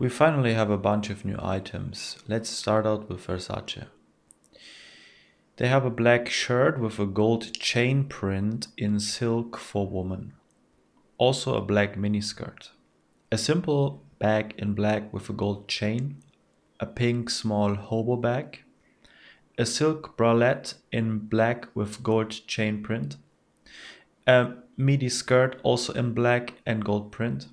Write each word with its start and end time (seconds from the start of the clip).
We 0.00 0.08
finally 0.08 0.54
have 0.54 0.70
a 0.70 0.78
bunch 0.78 1.10
of 1.10 1.24
new 1.24 1.36
items. 1.42 2.18
Let's 2.28 2.48
start 2.48 2.86
out 2.86 3.08
with 3.08 3.26
Versace. 3.26 3.88
They 5.56 5.66
have 5.66 5.84
a 5.84 5.90
black 5.90 6.28
shirt 6.28 6.78
with 6.78 7.00
a 7.00 7.06
gold 7.06 7.52
chain 7.54 8.04
print 8.04 8.68
in 8.76 9.00
silk 9.00 9.56
for 9.56 9.88
woman. 9.88 10.34
Also 11.18 11.56
a 11.56 11.60
black 11.60 11.96
miniskirt. 11.96 12.68
A 13.32 13.36
simple 13.36 14.04
bag 14.20 14.54
in 14.56 14.72
black 14.74 15.12
with 15.12 15.28
a 15.30 15.32
gold 15.32 15.66
chain. 15.66 16.22
A 16.78 16.86
pink 16.86 17.28
small 17.28 17.74
hobo 17.74 18.14
bag. 18.14 18.62
A 19.58 19.66
silk 19.66 20.16
bralette 20.16 20.74
in 20.92 21.18
black 21.18 21.66
with 21.74 22.04
gold 22.04 22.30
chain 22.46 22.84
print. 22.84 23.16
A 24.28 24.52
midi 24.76 25.08
skirt 25.08 25.58
also 25.64 25.92
in 25.94 26.14
black 26.14 26.54
and 26.64 26.84
gold 26.84 27.10
print. 27.10 27.48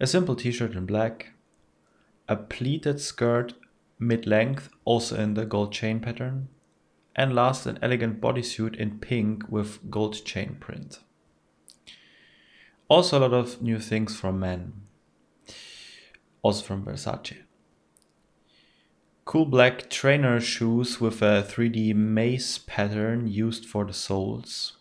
A 0.00 0.08
simple 0.08 0.34
t-shirt 0.34 0.74
in 0.74 0.86
black. 0.86 1.34
A 2.28 2.36
pleated 2.36 3.00
skirt 3.00 3.54
mid-length 3.98 4.68
also 4.84 5.16
in 5.16 5.34
the 5.34 5.46
gold 5.46 5.72
chain 5.72 6.00
pattern 6.00 6.48
and 7.14 7.34
last 7.34 7.66
an 7.66 7.78
elegant 7.80 8.20
bodysuit 8.20 8.76
in 8.76 8.98
pink 8.98 9.48
with 9.48 9.90
gold 9.90 10.24
chain 10.24 10.56
print. 10.60 11.00
Also 12.88 13.18
a 13.18 13.20
lot 13.20 13.32
of 13.32 13.62
new 13.62 13.78
things 13.78 14.18
from 14.18 14.38
men. 14.38 14.72
Also 16.42 16.62
from 16.64 16.84
Versace. 16.84 17.38
Cool 19.24 19.46
black 19.46 19.90
trainer 19.90 20.38
shoes 20.40 21.00
with 21.00 21.22
a 21.22 21.42
3D 21.42 21.94
maze 21.94 22.58
pattern 22.58 23.26
used 23.26 23.64
for 23.66 23.84
the 23.84 23.92
soles. 23.92 24.74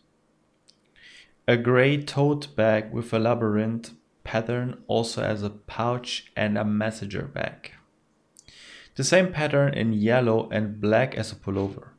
A 1.47 1.57
grey 1.57 2.01
tote 2.01 2.55
bag 2.55 2.91
with 2.91 3.11
a 3.13 3.19
labyrinth 3.19 3.91
pattern 4.35 4.83
also 4.87 5.23
as 5.23 5.43
a 5.43 5.49
pouch 5.49 6.29
and 6.35 6.57
a 6.57 6.65
messenger 6.65 7.21
bag. 7.21 7.71
The 8.95 9.03
same 9.05 9.31
pattern 9.31 9.73
in 9.73 9.93
yellow 9.93 10.49
and 10.49 10.81
black 10.81 11.15
as 11.15 11.31
a 11.31 11.35
pullover 11.35 11.91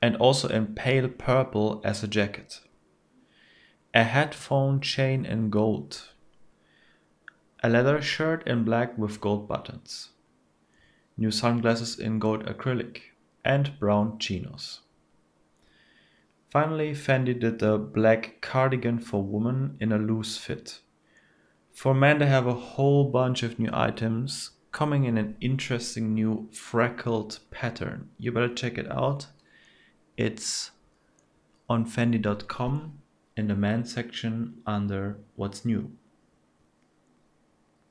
and 0.00 0.14
also 0.18 0.46
in 0.48 0.76
pale 0.76 1.08
purple 1.08 1.80
as 1.82 2.04
a 2.04 2.06
jacket. 2.06 2.60
A 3.92 4.04
headphone 4.04 4.80
chain 4.80 5.26
in 5.26 5.50
gold. 5.50 6.02
A 7.64 7.68
leather 7.68 8.00
shirt 8.00 8.46
in 8.46 8.62
black 8.62 8.96
with 8.96 9.20
gold 9.20 9.48
buttons. 9.48 10.10
New 11.16 11.32
sunglasses 11.32 11.98
in 11.98 12.20
gold 12.20 12.44
acrylic 12.46 13.00
and 13.44 13.76
brown 13.80 14.20
chinos. 14.20 14.82
Finally, 16.50 16.92
Fendi 16.92 17.34
did 17.38 17.60
a 17.62 17.78
black 17.78 18.40
cardigan 18.40 19.00
for 19.00 19.24
women 19.24 19.76
in 19.80 19.90
a 19.90 19.98
loose 19.98 20.36
fit. 20.36 20.78
For 21.78 21.94
men, 21.94 22.18
they 22.18 22.26
have 22.26 22.48
a 22.48 22.54
whole 22.54 23.08
bunch 23.08 23.44
of 23.44 23.60
new 23.60 23.70
items 23.72 24.50
coming 24.72 25.04
in 25.04 25.16
an 25.16 25.36
interesting 25.40 26.12
new 26.12 26.48
freckled 26.52 27.38
pattern. 27.52 28.10
You 28.18 28.32
better 28.32 28.52
check 28.52 28.78
it 28.78 28.90
out 28.90 29.28
it's 30.16 30.72
on 31.68 31.86
fendi.com 31.86 32.98
in 33.36 33.46
the 33.46 33.54
men 33.54 33.84
section 33.84 34.60
under 34.66 35.18
what's 35.36 35.64
new. 35.64 35.92